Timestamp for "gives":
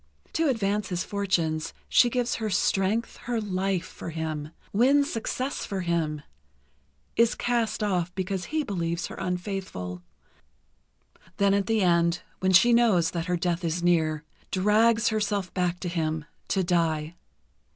2.09-2.37